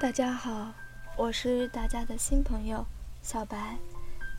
[0.00, 0.72] 大家好，
[1.14, 2.82] 我是大家的新朋友
[3.20, 3.76] 小白。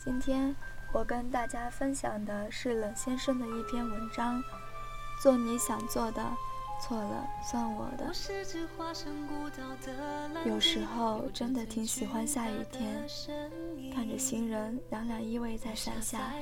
[0.04, 0.52] 今天
[0.92, 4.40] 我跟大家分享的是冷先生的一篇文章，
[5.22, 6.20] 《做你想做的》。
[6.84, 8.06] 错了，算我的。
[10.44, 13.06] 有时候真的挺喜欢下雨天，
[13.94, 16.32] 看着行人两两依偎在伞下。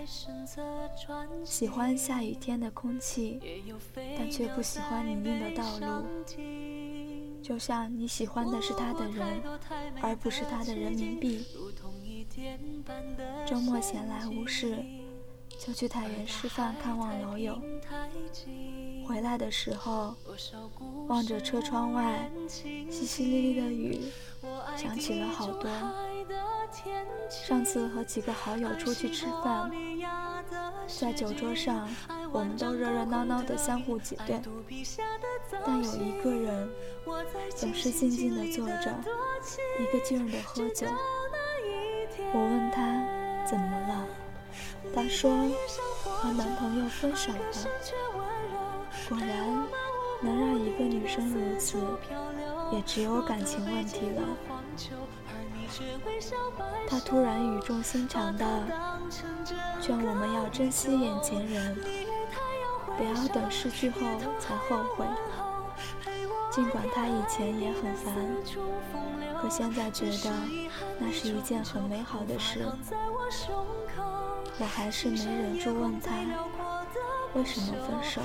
[1.44, 3.38] 喜欢下雨天的空气，
[4.16, 6.06] 但却不喜欢泥泞的道路。
[7.50, 9.42] 就像你喜欢的是他的人，
[10.00, 11.44] 而不是他的人民币。
[13.44, 14.78] 周末闲来无事，
[15.58, 17.60] 就去太原师范看望老友。
[19.04, 20.14] 回来的时候，
[21.08, 24.00] 望着车窗外淅淅沥沥的雨，
[24.76, 25.68] 想起了好多。
[27.28, 29.68] 上次和几个好友出去吃饭，
[30.86, 31.88] 在酒桌上，
[32.30, 34.40] 我们都热热闹闹的相互挤兑，
[35.66, 36.68] 但有一个人
[37.54, 38.94] 总是静静的坐着，
[39.80, 40.86] 一个劲儿的喝酒。
[42.32, 42.80] 我问他
[43.48, 44.06] 怎么了，
[44.94, 45.30] 他说
[46.04, 47.38] 和男朋友分手了。
[49.08, 49.66] 果然，
[50.20, 51.78] 能让一个女生如此，
[52.72, 54.22] 也只有感情问题了。
[56.88, 58.44] 他突然语重心长地
[59.80, 61.76] 劝我们要珍惜眼前人，
[63.00, 63.98] 不要等失去后
[64.38, 65.06] 才后悔。
[66.50, 68.14] 尽管他以前也很烦，
[69.40, 70.30] 可现在觉得
[70.98, 72.66] 那是一件很美好的事。
[74.58, 76.14] 我还是没忍住问他
[77.32, 78.20] 为什么分手。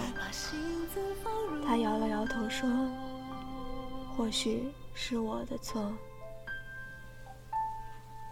[1.65, 2.69] 他摇了摇头说
[4.17, 5.89] ：“或许是我的错，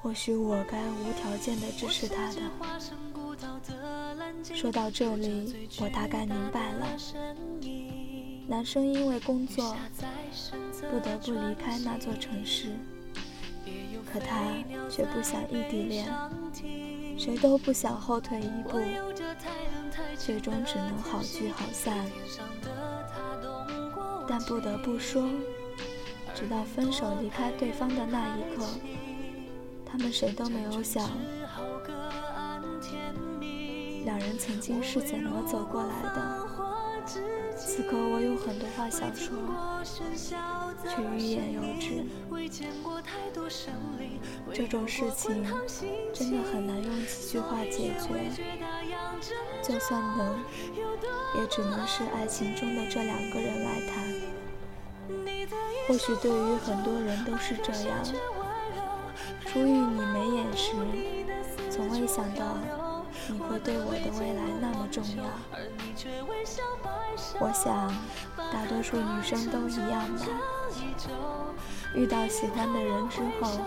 [0.04, 2.42] 或许我该无条件的支持他的。”
[4.54, 6.86] 说到这里，我大概明白了。
[8.46, 9.74] 男生因为工作
[10.92, 12.74] 不得不离开那座城市，
[14.12, 14.44] 可他
[14.90, 16.06] 却不想异地恋，
[17.18, 18.78] 谁都不想后退一步，
[20.18, 21.98] 最终只能好聚好散。
[24.28, 25.24] 但不得不说，
[26.36, 28.68] 直到分手离开对方的那一刻，
[29.94, 31.08] 他们谁都没有想，
[34.06, 36.48] 两人曾经是怎么走过来的。
[37.56, 39.38] 此刻我有很多话想说，
[40.84, 42.04] 却欲言又止。
[44.52, 45.46] 这种事情
[46.12, 48.32] 真的很难用几句话解决，
[49.62, 50.40] 就算能，
[51.36, 54.12] 也只能是爱情中的这两个人来谈。
[55.88, 58.04] 或许对于很多人都是这样，
[59.54, 60.72] 初遇你眉眼时，
[61.70, 62.58] 从未想到
[63.28, 65.26] 你会对我的未来那么重要。
[67.40, 67.88] 我想，
[68.52, 70.26] 大多数女生都一样吧。
[71.94, 73.60] 遇到喜欢的人之后，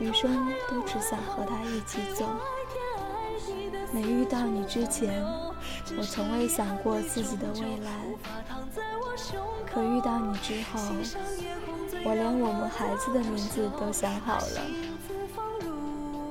[0.00, 2.28] 余生都只想和他一起走。
[3.92, 5.24] 没遇到你之前，
[5.96, 7.92] 我从未想过自己的未来。
[9.64, 10.80] 可遇到你之后，
[12.04, 14.60] 我连我们孩子的名字都想好了。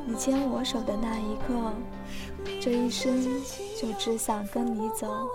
[0.05, 1.73] 你牵我手的那一刻，
[2.61, 3.23] 这一生
[3.79, 5.27] 就只想跟你走。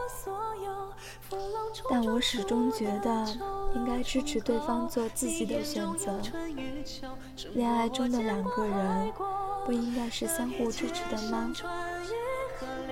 [1.91, 3.27] 但我始终觉得，
[3.75, 6.21] 应该支持对方做自己的选择。
[7.55, 9.13] 恋爱中的两个人，
[9.65, 11.51] 不应该是相互支持的吗？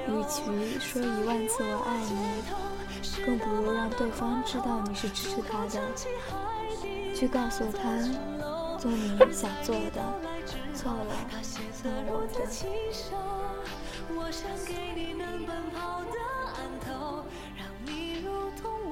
[0.08, 0.42] 与其
[0.78, 5.80] 说一万次我爱你，更不如让对方知道你是支持他的，
[7.14, 7.98] 去告诉他，
[8.78, 10.00] 做你想做的，
[10.74, 11.06] 错了
[11.86, 13.16] 的如此清瘦
[14.16, 16.18] 我想给你能奔跑的
[16.56, 17.24] 岸头
[17.56, 18.85] 让你如同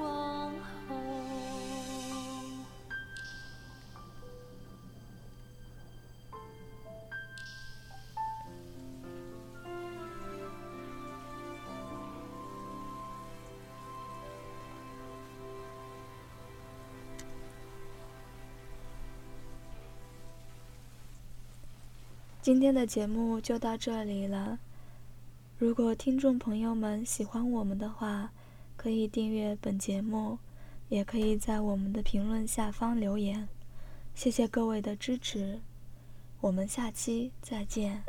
[22.45, 24.59] 今天的节目就到这里了。
[25.57, 28.29] 如果听众朋友们喜欢我们的话，
[28.77, 30.37] 可以订阅本节目，
[30.87, 33.47] 也可以在我们的评论下方留言。
[34.13, 35.59] 谢谢各位的支持，
[36.39, 38.03] 我们下期再见。